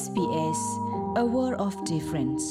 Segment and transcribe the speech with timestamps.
[0.00, 0.60] SBS
[1.22, 2.44] a world of difference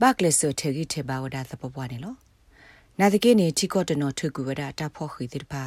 [0.00, 2.14] ဘကလက်ဆထေဂီထေဘာဝဒါသပပွားနေလော
[2.98, 5.64] နာတကေနေချီကောတနော်ထွကူဝဒတာဖော့ခီဒီတပါ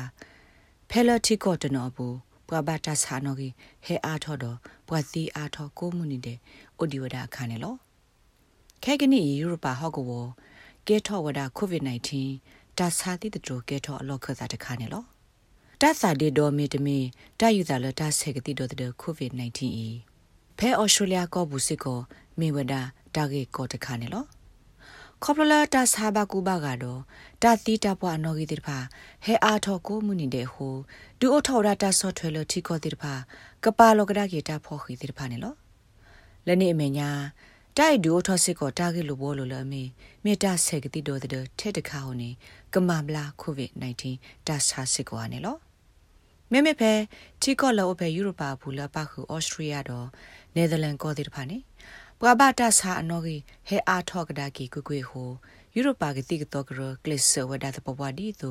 [0.90, 2.16] ဖဲလချီကောတနော်ဘူး
[2.48, 3.54] ပွာဘတာဆာနော်ကြီး
[3.86, 6.38] ဟဲအားထော်တော့ပွာသီအားထော်ကိုမှုနေတဲ့
[6.78, 7.76] အိုဒီဝဒအခါနေလော
[8.84, 10.26] ခဲကနီယူရိုပါဟော့ကော
[10.88, 15.04] ကဲထော်ဝဒကိုဗစ် -19 တာစာတိတတိုကဲထော်အလော့ခစားတခါနေလော
[15.82, 16.98] တတ်စာဒီဒေါ်မီတမီ
[17.40, 19.90] တယူဇာလတဆေကတိဒေါ်တဲ့ကိုဗစ် -19 ဤ
[20.58, 22.00] ဖဲအော်စတြေးလျကောဘူးစစ်ကို
[22.40, 22.74] မေဝဒ
[23.16, 24.26] တာဂေကောတခါနေလော
[25.24, 27.02] ခေါပလလာတာစာဘကူဘာကတော့
[27.42, 28.78] တာတီတာပွားနော်ဂီတိဖာ
[29.24, 30.76] ဟဲအားထော်ကိုမှုနေတဲ့ဟို
[31.20, 33.14] ဒူအိုထော်ရတာဆော့ထွဲလတီကောတိဖာ
[33.64, 35.54] ကပါလောကဒါကေတာဖော်ခီတိဖာနေလော
[36.46, 37.10] လည်းနေအမေညာ
[37.78, 39.84] တိုက်ဒူထောစစ်ကိုတာဂက်လိုဘောလိုလအမေ
[40.24, 42.30] မေတာဆက်ကတိတော်တဲ့ထဲတခါဟိုနေ
[42.74, 45.58] ကမဘလာကိုဗစ် -19 တာဆာစစ်ကိုအနေလော
[46.52, 46.94] မေမေဖဲ
[47.42, 50.08] တီကောလောဖဲယူရိုပါဘူးလပခုဩစတြေးလျတော့
[50.56, 51.58] နယ်သာလန်ကောတိတဖာနေ
[52.20, 55.30] ပွာဘတာဆာအနော်ကြီးဟဲအားထော့ကဒါကီကွကွေဟို
[55.76, 58.50] ယူရိုပါကတိကတော့ကရကလစ်ဆဝဒါတပပဝဒီသူ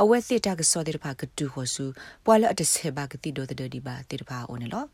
[0.00, 1.86] အဝဲစစ်တာကစောတိတဖာကတူဟိုစု
[2.24, 4.84] ပွာလအတဆေဘာကတိတော့တဲ့ဒီပါတိတဖာအိုနေလော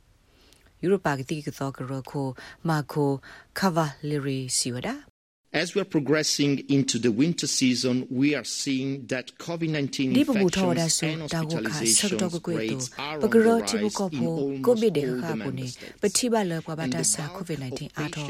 [0.82, 2.28] ယူရိုပါကတိကတော့ကရခို
[2.68, 3.10] မာခို
[3.58, 5.11] ခါဗာလီရီစီဝဒါ
[5.53, 11.21] As we are progressing into the winter season, we are seeing that COVID-19 infections and
[11.23, 15.77] hospitalizations rates are on the rise in almost all member states.
[16.01, 18.27] ပတိပါလပဘာတာဆာ COVID-19 အာထော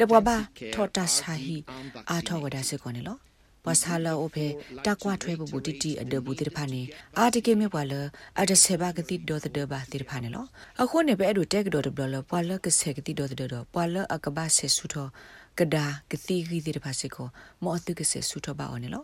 [0.00, 0.36] တဘဘာ
[0.74, 1.56] ထောတာဆာဟီ
[2.10, 3.16] အာထောဝဒါစကောနေလော
[3.64, 4.46] ပစဟာလာအိုဖေ
[4.86, 6.82] တကွာထွဲပပူတီတီအဒဘူတိဖာနေ
[7.18, 7.94] အာတကေမေပွာလ
[8.40, 10.44] အဒဆေဘာကတိဒေါ်တဒဘာတိဖာနေလော
[10.82, 15.08] အခုနေပဲအဲ့ဒူတက်ဒေါ်တဘလပွာလကဆေကတိဒေါ်တဒပွာလအကဘာဆေဆူထော
[15.59, 17.27] ကဒါကတိဂီတိဖာစေကို
[17.63, 19.03] မောအတုကဆေဆူထောပါအော်နေလော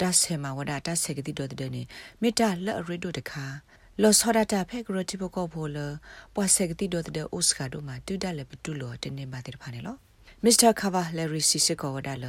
[0.00, 1.82] တဆေမဝဒတဆေကတိဒေါ်တဒနေ
[2.22, 3.44] မေတာလက်အရစ်ဒိုတခါ
[4.02, 5.78] လောစောဒတာဖဲဂရတိဘကောဖိုလ
[6.34, 9.96] ပွာဆေကတိဒေါ်တဒအိုစကာဒိုမာတူဒလည်းပတူလောတနေပါတိဖာနေလော
[10.44, 12.26] မစ္စတာကာဗာလရီစီစကောဝဒါလ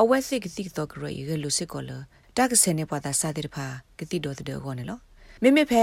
[0.00, 1.90] အဝက်စစ်ကတိတော့ကြရရလူစစ်ကောလ
[2.36, 3.66] တက်ဆယ်နေပွားတာစားတဲ့ဖာ
[3.98, 4.98] ကတိတော့တဲ့ကောနေလော
[5.42, 5.82] မိမိဖဲ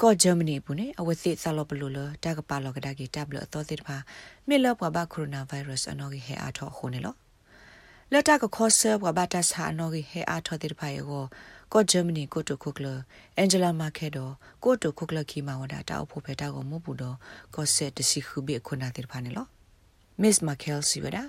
[0.00, 3.96] ကောဂျာမနီဘူးနေအဝက်စစ်ဆာလောပလူလတကပါလောကဒါကီတပ်လအတော်တဲ့ဖာ
[4.48, 7.14] မိလောပွားဘာကိုရိုနာဗိုင်းရပ်စ်အနော်ကြီးဟဲအားထောခုနေလော
[8.12, 11.06] လက်တကခေါ်ဆပွားဘာတဆာအနော်ကြီးဟဲအားထောတဲ့ဖာယော
[11.72, 12.86] ကောဂျာမနီကိုတိုခုကလ
[13.36, 14.32] အန်ဂျလာမာခဲတော့
[14.64, 17.16] ကိုတိုခုကလခီမာဝဒါတောက်ဖို့ဖဲတောက်ကိုမဟုတ်ဘူးတော့
[17.54, 19.46] ကောဆက်တစီခုဘေခုနာတဲ့ဖာနေလော
[20.20, 21.24] မစ်မာကယ်စီဝဒါ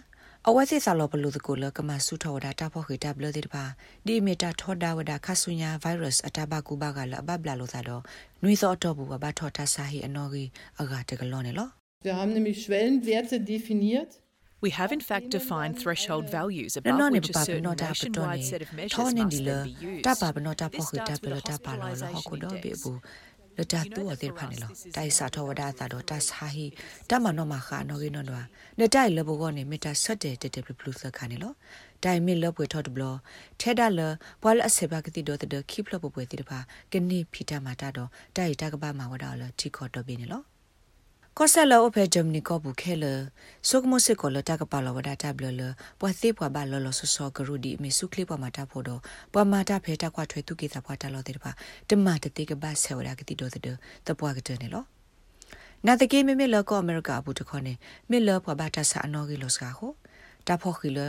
[0.48, 3.64] အဝစီဆာလောပလူတကူလကမဆုထောဝဒတာဖို့ခိတဘလတိတပါ
[4.06, 8.03] ဒီမီတာထောဒါဝဒခဆုညာဗိုင်းရပ်စ်အတဘကူဘကလအဘဘလာလို့သာတော့
[8.42, 10.48] နွေစောတော့ဘူးဘာထောတာဆာဟီအနော်ကြီး
[10.81, 11.69] အဂါတကလောနေလော
[12.06, 14.10] Wir haben nämlich Schwellenwerte definiert
[14.64, 18.98] We have in fact defined threshold values above which a certain nationwide set of measures
[18.98, 20.04] must then be used.
[23.57, 26.66] တပါဘနောတဖို့ခိတဘလတပါလောဟခုတော့ဘေဘူးလတတူအသေးဖာနေလောတိုင်စာထောဝဒသာတော့တဆာဟီ
[27.09, 28.41] တမနောမခါနောကိနောနွာ
[28.79, 31.53] နေတိုင်လဘောကနေမီတာဆက်တဲ့တက်တက်ပလူစခါနေလော
[32.03, 33.03] တိုင်မီလပွေထော့တဘလ
[33.61, 34.01] ထဲဒါလ
[34.41, 36.59] ဘွာလအစေဘကတိတော့တဲ့ခိပလပပွေတိတဖာ
[36.91, 40.44] ကနိဖီတာမာတာတော့တိုင်တကပမှာဝဒါလတီခေါ်တော့ပြီနေလော
[41.40, 43.06] ကောဆာလောအဖေဂျမနီကောဘူးခဲလ
[43.69, 45.62] ဆုကမစစ်ကောလတကပါလဝဒတာဘလလ
[46.00, 49.01] ပွာသေးပွာဘလောလဆဆောဂရူဒီမေဆုကလိပွာမာတာဖို့တော့
[49.33, 51.51] ပွာမာတာဖေတာကွာထွေသူကေတာပွာတာလောတဲ့ပါ
[51.89, 53.62] တမတတိကဘဆဝရကတိတော့တဲ့
[54.07, 54.83] တပွာကတဲ့နေလော
[55.86, 57.74] နာတကေမေမေလောကောအမေရိကဘူးတခေါနေ
[58.09, 59.92] မေလောပွာဘတာဆာအနော်ဂီလောစကာဟို
[60.48, 61.00] တာဖို့ခီလ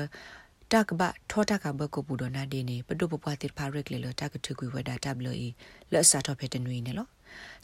[0.73, 5.49] တကဘထောတကဘကိုပူဒနာဒီနေပဒုပပွားတိဖာရက်လေလတကထကွေဝဒတာဘလီ
[5.93, 7.09] လက်စာတော့ဖေတနွေနေလော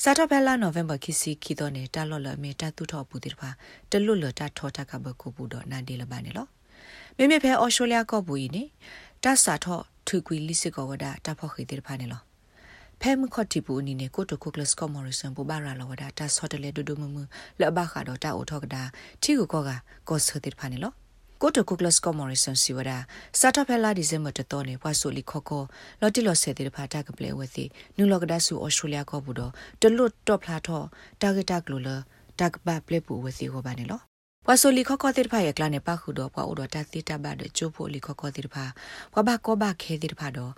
[0.03, 3.51] စာတော့ဘဲလာနိုဝင်ဘာခီစီခီတော့နေတာလော်လမေတာတူထောပူတိတပါ
[3.91, 6.47] တလွတ်လတာထောတာကဘကူပူတော့နန်ဒီလပါနေလော
[7.17, 8.63] မိမိဖဲအော်စတြေးလျကောပူဤနေ
[9.25, 12.23] တဆာထောထူကွီလီစစ်ကောဝဒတာဖောက်ခိတိတပါနေလော
[13.01, 17.17] ဖဖဲမခော့တီပူနီနေကိုတိုကိုကလစ်ကောမော်ရီဆန်ပူဘာရာလောဝဒါတာဆော့တလေဒူဒူမမ
[17.61, 18.83] လဘခါတော့တာအိုထောကဒါ
[19.23, 19.71] ချီကိုကောက
[20.09, 20.93] ကောဆတိဖာနေလော
[21.45, 22.99] ကိုတိုကိုကလစ်ကောမော်ရီဆန်စီဝဒါ
[23.41, 25.65] စာတော့ဖဲလာဒီဇင်ဘာတတော်နေဘွားဆိုလီခောကော
[26.01, 27.65] လော်တီလော်ဆဲတိဖာတာကပလေဝစီ
[27.97, 30.87] နူလောကဒါဆူအော်စတြေးလျကောဘူးတော့တလွတ်တော့ဖလာတော့
[31.23, 31.97] တာဂက်တာကလိုလာ
[32.41, 34.01] တာကပါပလေပူဝစီဟောပါနေလော
[34.47, 38.65] ပဝဆိုလီခခတိဖာရဲ့ကလနဲ့ပခုတော့ပဝဒတာတိတဘတ်ချိုးဖို့လီခခတိဖာ
[39.13, 40.53] ပဘကောဘခဲတိဖာတော့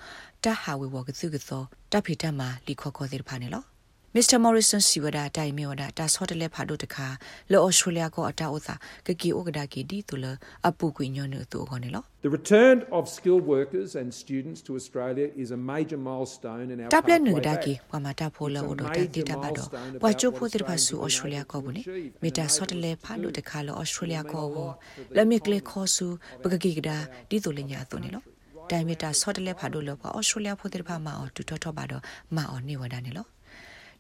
[0.45, 3.74] တဟာဝေဝကစုကသောတဖီတမလီခခတိဖာနေလော
[4.17, 7.07] မစ္စတာမော်ရီဆန်စီဝဒါတိုင်မီဝဒါတာဆော့တလက်ဖာဒိုတခါ
[7.51, 8.75] လောအော်စတြေးလျကိုအတာဥသာ
[9.07, 10.27] ကကီအိုကဒါကီဒီတူလ
[10.69, 16.91] အပူကွညွနူတူခေါနေလော The return of skilled workers and students to Australia is a major milestone in our
[16.95, 19.69] တပ်လက်နုဒါကီပမာတာဖိုလောဒိုတာတီတာဘတော့
[20.03, 21.83] ပွာချိုဖိုတိဖာဆူအော်စတြေးလျကိုဘူးနေ
[22.23, 24.71] မီတာဆော့တလက်ဖာဒိုတခါလောအော်စတြေးလျကိုဟော
[25.17, 26.07] လမီကလေခေါ်ဆူ
[26.43, 26.97] ပကကီကဒါ
[27.29, 28.23] ဒီတူလညာတူနေလော
[28.71, 32.03] တိုင်မီတာဆော့တလက်ဖာဒိုလောအော်စတြေးလျဖိုတိဖာမာအော်တူထောထောပါတော့
[32.37, 33.27] မာအော်နေဝဒါနေလော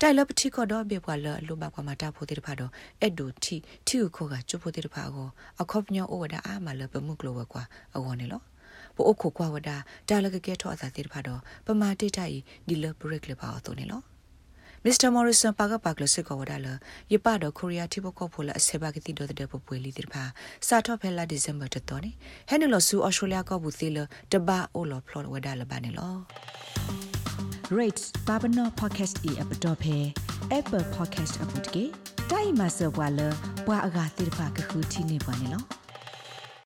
[0.00, 2.70] တိုင်လပတိကတော့ဘေပွာလလိုဘကွာမတာဖိုတိတဖာတော့
[3.00, 3.56] အဲ့ဒိုတီ
[3.86, 5.28] တီကိုကချိုဖိုတိတဖာကို
[5.60, 7.62] အခေါပညောအိုဝဒအာမလပမှုကလောကွာ
[7.96, 8.42] အဝနေလော
[8.94, 9.70] ပိုအခုကွာဝဒ
[10.08, 12.36] တာလကကဲထောအသာတိတဖာတော့ပမာတိတိုင်
[12.68, 14.02] ဒီလဘရက်လေပါတော့နေလော
[14.86, 16.68] မစ္စတာမော်ရီဆန်ပါကပါကလစစ်ကောဝဒါလ
[17.12, 20.22] ယပတော့ကိုရီးယားတိဘကောဖိုလာအဆေဘကတိတော့တဲ့ပပွေလီတိဖာ
[20.66, 22.10] စာတော့ဖဲလာဒီဇင်ဘာတတော်နေ
[22.48, 23.98] ဟဲနလဆူအော်စတြေးလျကောဘူးသေးလ
[24.32, 27.13] တဘာအိုလောဖလော်ဝဒါလဘာနေလော
[27.80, 29.96] rates babano podcast e app dot phe
[30.58, 31.84] apple podcast app တကေ
[32.30, 33.20] တိုင်မဆောဘွာလ
[33.66, 35.62] ဘွာအဂါတိဖာကခုတီနေပါနေလော